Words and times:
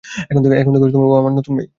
এখন 0.23 0.41
থেকে, 0.43 0.55
ও 1.05 1.15
আমার 1.17 1.33
নতুন 1.33 1.53
ভাই। 1.57 1.67